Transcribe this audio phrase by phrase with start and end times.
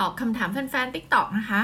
[0.00, 1.60] ตอบคำถามแฟนๆ TikTok นะคะ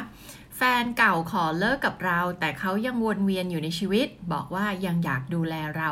[0.57, 5.91] แฟนเก่าขอเลิกกับเรา แต่เขายังวนเวียนอยู่ในชีวิต บอกว่ายังอยากดูแลเรา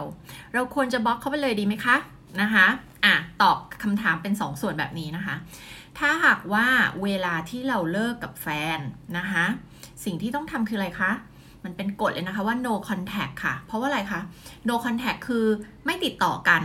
[0.55, 1.97] เราควรจะบล็อกเขาไปเลยดีไหมคะ
[2.41, 2.67] นะคะ
[3.05, 5.37] อะตอบคำถามเป็น 2สส่วนแบบนี้นะคะ
[5.99, 6.67] ถ้าหากว่า
[7.03, 8.79] เวลาที่เราเลิกกับแฟน
[9.19, 9.45] นะคะ
[10.05, 11.11] สิ่งที่ต้องทำคืออะไรคะ
[11.65, 14.21] มันเป็นกฎเลยนะคะว่า no contact ค่ะ เพราะว่าอะไรคะ
[14.69, 15.47] no contact คือ
[15.87, 16.63] ไม่ติดต่อกัน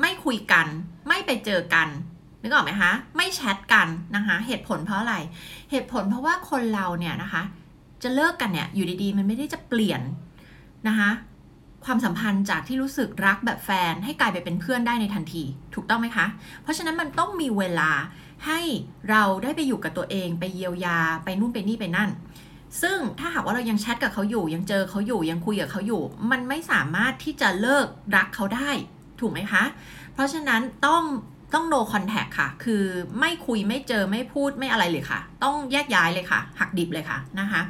[0.00, 0.66] ไม่คุยกัน
[1.08, 1.88] ไม่ไปเจอกัน
[2.42, 5.16] นึกออกไหมคะไม่แชทกันนะคะเหตุผลเพราะอะไร
[5.70, 7.42] เหตุผลเพราะว่าคนเราเนี่ยนะคะ
[8.02, 10.02] จะเลิกกันเนี่ยอยู่ดีๆ มันไม่ได้จะเปลี่ยน
[10.88, 11.10] นะคะ
[11.84, 15.42] ความสัมพันธ์จากที่รู้สึกรักแบบแฟนให้กลายไปเป็นเพื่อนได้ในทันที
[15.74, 16.26] ถูกต้องไหมคะ
[16.62, 17.90] เพราะฉะนั้นมันต้องมีเวลา
[18.46, 18.60] ให้
[19.10, 22.10] เราได้ไปอยู่กับตัวเองไปเยียวยาไปนู่นไปนี่ไปนั่น
[22.82, 28.70] ซึ่งถ้าหากว่าเรายังแชทกับเขาอยู่ ยังเจอเขาอยู่ยังคุยกับเขาอยู่ มันไม่สามารถที่จะเลิกรักเขาได้
[29.20, 29.62] ถูกไหมคะ
[30.14, 31.02] เพราะฉะนั้นต้อง
[31.54, 32.82] ต้อง no contact ค่ะ คือ
[33.20, 37.62] ไม่คุยไม่เจอไม่พูดไม่อะไรเลยค่ะ ต้องแยกย้ายเลยค่ะ หักดิบเลยค่ะนะคะ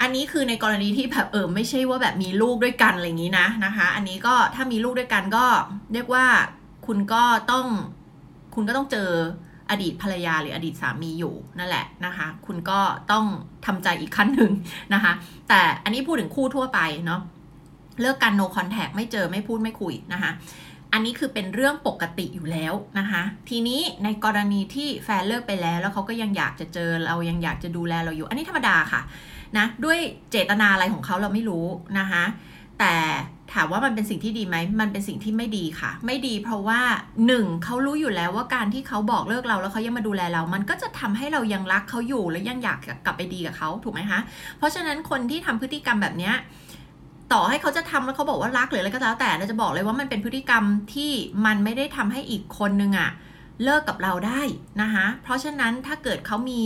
[0.00, 5.44] อันนี้คือในกรณีที่แบบเออไม่ใช่ว่าแบบมีลูกด้วยกันอะไรอย่างนี้นะนะคะ อันนี้ก็ถ้ามีลูกด้วยกันก็
[5.92, 6.26] เรียกว่า
[6.86, 7.66] คุณก็ต้อง
[8.54, 9.10] คุณก็ต้องเจอ
[9.70, 12.80] อดีตภรรยาหรืออดีตสามีอยู่นั่นแหละนะคะ คุณก็
[13.12, 13.24] ต้อง
[13.66, 14.52] ทำใจอีกขั้นหนึ่ง
[14.94, 15.12] นะคะ
[15.48, 17.20] แต่อันนี้พูดถึงคู่ทั่วไปเนาะ
[18.00, 20.30] เลิกกัน no contact ไม่เจอไม่พูดไม่คุยนะคะ
[20.92, 29.00] อันนี้คือเป็นเรื่องปกติอยู่แล้วนะคะ ทีนี้ในกรณีที่แฟนเลิกไปแล้วแล้วเขาก็ยังอยากจะเจอเรายังอยากจะดูแลเราอยู่ อันนี้ธรรมดาค่ะ
[29.58, 29.98] นะด้วย
[30.30, 31.66] เจตนาอะไรของเขาเราไม่รู้
[31.98, 32.24] นะคะ
[32.80, 32.94] แต่
[33.54, 36.80] ถามว่ามันเป็นสิ่งที่ดีไหม มันเป็นสิ่งที่ไม่ดีค่ะ ไม่ดีเพราะว่า
[37.26, 44.20] หนึ่งเขารู้อยู่แล้วว่าการที่เขาบอกเลิกเราแล้วเขายังมาดูแลเรา มันก็จะทำให้เรายังรักเขาอยู่และยังอยากกลับไปดีกับเขาถูกไหมคะ
[44.58, 46.34] เพราะฉะนั้นคนที่ทำพฤติกรรมแบบเนี้ย
[47.32, 51.10] ต่อให้เขาจะทำแล้วเขาบอกว่ารักหรืออะไรก็แล้วแต่เราจะบอกเลยว่ามันเป็นพฤติกรรมที่
[51.46, 53.10] มันไม่ได้ทำให้อีกคนนึงอะ
[53.64, 54.40] เลิกกับเราได้
[54.82, 56.62] นะคะเพราะฉะนั้นถ้าเกิดเขามี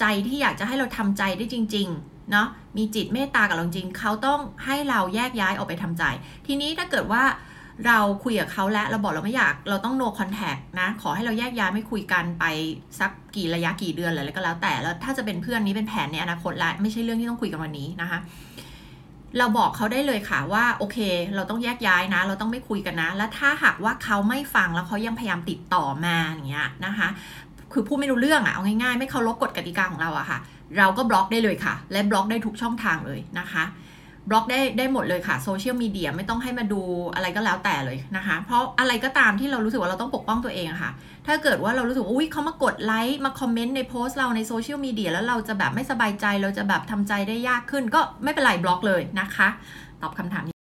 [0.00, 6.04] ใจที่อยากจะให้เราทำใจได้จริงๆเนาะมีจิตเมตตากับเราจริงเขาต้องให้เราแยกย้ายออกไปทำใจ
[6.46, 7.22] ทีนี้ถ้าเกิดว่า
[7.86, 12.44] เราคุยกับเขาแล้วเราบอกเราไม่อยากเราต้อง no contact นะ ขอให้เราแยกย้ายไม่คุยกันไป
[13.00, 18.18] สักกี่ระยะกี่เดือนอะไรก็แล้วแต่แล้วถ้าจะเป็นเพื่อนนี้เป็นแผนในอนาคตละไม่ใช่เรื่องที่ต้องคุยกันวันนี้นะคะ
[19.38, 20.98] เราบอกเขาได้เลยค่ะว่าโอเค
[21.34, 27.08] เราต้องแยกย้ายนะ เราต้องไม่คุยกันนะ แล้วถ้าหากว่าเขาไม่ฟังแล้วเขายังพยายามติดต่อมาอย่างเงี้ยนะคะ
[27.72, 30.38] คือพูดไม่รู้เรื่องอะเอาง่ายๆ ไม่เคารพกฎกติกาของเราอะค่ะ
[30.78, 33.64] เราก็บล็อกได้เลยค่ะ และบล็อกได้ทุกช่องทางเลยนะคะ
[34.28, 36.80] บล็อกได้ได้หมดเลยค่ะโซเชียลมีเดียไม่ต้องให้มาดู
[37.14, 40.90] อะไรก็แล้วแต่เลยนะคะ เพราะอะไรก็ตามที่เรารู้สึกว่าเราต้องปกป้องตัวเองค่ะ
[41.26, 49.48] ถ้าเกิดว่าเรารู้สึกว่าอุ้ยเขามากดไลค์มาคอมเมนต์ในโพสต์เราในโซเชียลมีเดียแล้วเราจะแบบไม่สบายใจเราจะแบบทำใจได้ยากขึ้น ก็ไม่เป็นไรบล็อกเลยนะคะ
[50.02, 50.44] ตอบคำถาม